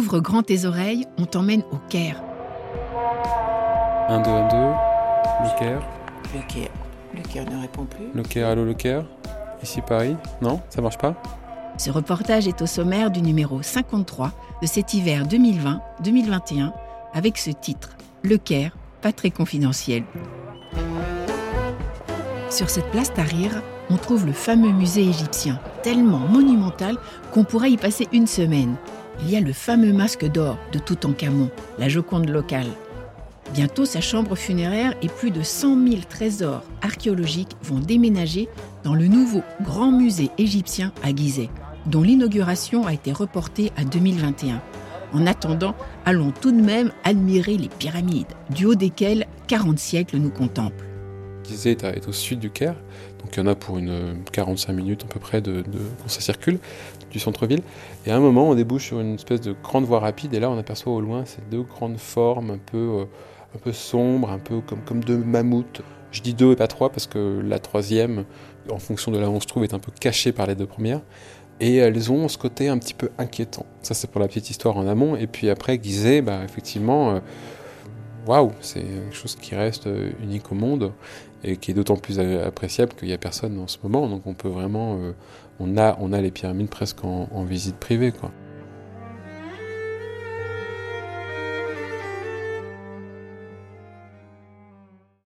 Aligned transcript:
Ouvre 0.00 0.20
grand 0.20 0.42
tes 0.42 0.64
oreilles, 0.64 1.04
on 1.18 1.26
t'emmène 1.26 1.62
au 1.72 1.76
Caire. 1.90 2.22
1, 4.08 4.20
2, 4.22 4.30
1, 4.30 4.48
2. 4.48 4.56
Le 4.56 5.58
Caire. 5.58 5.82
Le 6.34 6.40
Caire. 6.48 6.70
Le 7.14 7.20
Caire 7.20 7.44
ne 7.44 7.60
répond 7.60 7.84
plus. 7.84 8.06
Le 8.14 8.22
Caire, 8.22 8.48
allô, 8.48 8.64
le 8.64 8.72
Caire. 8.72 9.04
Ici 9.62 9.82
Paris. 9.86 10.16
Non, 10.40 10.62
ça 10.70 10.80
marche 10.80 10.96
pas 10.96 11.20
Ce 11.76 11.90
reportage 11.90 12.48
est 12.48 12.62
au 12.62 12.66
sommaire 12.66 13.10
du 13.10 13.20
numéro 13.20 13.60
53 13.60 14.32
de 14.62 14.66
cet 14.66 14.94
hiver 14.94 15.26
2020-2021 15.26 16.72
avec 17.12 17.36
ce 17.36 17.50
titre 17.50 17.90
Le 18.22 18.38
Caire, 18.38 18.78
pas 19.02 19.12
très 19.12 19.30
confidentiel. 19.30 20.04
Sur 22.48 22.70
cette 22.70 22.90
place 22.90 23.12
Tahrir, 23.12 23.62
on 23.90 23.98
trouve 23.98 24.24
le 24.24 24.32
fameux 24.32 24.72
musée 24.72 25.04
égyptien, 25.06 25.60
tellement 25.82 26.20
monumental 26.20 26.96
qu'on 27.34 27.44
pourrait 27.44 27.72
y 27.72 27.76
passer 27.76 28.08
une 28.12 28.26
semaine. 28.26 28.76
Il 29.22 29.30
y 29.30 29.36
a 29.36 29.40
le 29.40 29.52
fameux 29.52 29.92
masque 29.92 30.24
d'or 30.24 30.58
de 30.72 30.78
Toutankhamon, 30.78 31.50
la 31.78 31.88
Joconde 31.88 32.28
locale. 32.28 32.68
Bientôt, 33.52 33.84
sa 33.84 34.00
chambre 34.00 34.34
funéraire 34.34 34.94
et 35.02 35.08
plus 35.08 35.30
de 35.30 35.42
100 35.42 35.86
000 35.88 36.00
trésors 36.08 36.62
archéologiques 36.82 37.56
vont 37.62 37.80
déménager 37.80 38.48
dans 38.84 38.94
le 38.94 39.08
nouveau 39.08 39.42
Grand 39.62 39.92
Musée 39.92 40.30
égyptien 40.38 40.92
à 41.02 41.14
Gizeh, 41.14 41.50
dont 41.86 42.02
l'inauguration 42.02 42.86
a 42.86 42.94
été 42.94 43.12
reportée 43.12 43.72
à 43.76 43.84
2021. 43.84 44.62
En 45.12 45.26
attendant, 45.26 45.74
allons 46.06 46.30
tout 46.30 46.52
de 46.52 46.60
même 46.60 46.92
admirer 47.04 47.56
les 47.56 47.68
pyramides, 47.68 48.32
du 48.50 48.64
haut 48.66 48.76
desquelles 48.76 49.26
40 49.48 49.78
siècles 49.78 50.18
nous 50.18 50.30
contemplent. 50.30 50.89
Gizeh 51.50 51.76
est 51.84 52.08
au 52.08 52.12
sud 52.12 52.38
du 52.38 52.50
Caire, 52.50 52.76
donc 53.20 53.36
il 53.36 53.40
y 53.40 53.42
en 53.42 53.46
a 53.46 53.54
pour 53.54 53.78
une 53.78 54.22
45 54.32 54.72
minutes 54.72 55.04
à 55.04 55.12
peu 55.12 55.18
près 55.18 55.40
de, 55.40 55.62
quand 56.00 56.08
ça 56.08 56.20
circule 56.20 56.58
du 57.10 57.18
centre-ville. 57.18 57.62
Et 58.06 58.10
à 58.10 58.16
un 58.16 58.20
moment, 58.20 58.48
on 58.48 58.54
débouche 58.54 58.86
sur 58.86 59.00
une 59.00 59.14
espèce 59.14 59.40
de 59.40 59.54
grande 59.62 59.84
voie 59.84 60.00
rapide, 60.00 60.32
et 60.34 60.40
là, 60.40 60.50
on 60.50 60.58
aperçoit 60.58 60.92
au 60.92 61.00
loin 61.00 61.24
ces 61.24 61.42
deux 61.50 61.62
grandes 61.62 61.98
formes 61.98 62.50
un 62.50 62.58
peu, 62.58 63.00
euh, 63.00 63.04
un 63.54 63.58
peu 63.58 63.72
sombres, 63.72 64.30
un 64.30 64.38
peu 64.38 64.60
comme, 64.60 64.80
comme 64.82 65.02
deux 65.02 65.18
mammouths. 65.18 65.82
Je 66.12 66.22
dis 66.22 66.34
deux 66.34 66.52
et 66.52 66.56
pas 66.56 66.66
trois 66.66 66.90
parce 66.90 67.06
que 67.06 67.40
la 67.44 67.58
troisième, 67.58 68.24
en 68.70 68.78
fonction 68.78 69.12
de 69.12 69.18
là 69.18 69.28
où 69.28 69.32
on 69.32 69.40
se 69.40 69.46
trouve, 69.46 69.64
est 69.64 69.74
un 69.74 69.78
peu 69.78 69.92
cachée 69.92 70.32
par 70.32 70.46
les 70.46 70.54
deux 70.54 70.66
premières. 70.66 71.02
Et 71.60 71.76
elles 71.76 72.10
ont 72.10 72.26
ce 72.28 72.38
côté 72.38 72.68
un 72.68 72.78
petit 72.78 72.94
peu 72.94 73.10
inquiétant. 73.18 73.66
Ça, 73.82 73.94
c'est 73.94 74.10
pour 74.10 74.20
la 74.20 74.28
petite 74.28 74.48
histoire 74.50 74.76
en 74.76 74.88
amont. 74.88 75.14
Et 75.16 75.26
puis 75.26 75.50
après, 75.50 75.78
Gizeh, 75.80 76.22
bah, 76.22 76.40
effectivement, 76.42 77.10
euh, 77.10 77.20
waouh, 78.26 78.52
c'est 78.60 78.82
quelque 78.82 79.14
chose 79.14 79.36
qui 79.36 79.54
reste 79.54 79.86
euh, 79.86 80.10
unique 80.22 80.50
au 80.52 80.54
monde 80.54 80.92
et 81.42 81.56
qui 81.56 81.70
est 81.70 81.74
d'autant 81.74 81.96
plus 81.96 82.20
appréciable 82.20 82.92
qu'il 82.94 83.08
n'y 83.08 83.14
a 83.14 83.18
personne 83.18 83.58
en 83.58 83.66
ce 83.66 83.78
moment. 83.82 84.08
Donc 84.08 84.26
on 84.26 84.34
peut 84.34 84.48
vraiment, 84.48 84.98
euh, 85.00 85.12
on, 85.58 85.76
a, 85.76 85.96
on 86.00 86.12
a 86.12 86.20
les 86.20 86.30
pyramides 86.30 86.68
presque 86.68 87.04
en, 87.04 87.28
en 87.32 87.44
visite 87.44 87.76
privée. 87.76 88.12
Quoi. 88.12 88.30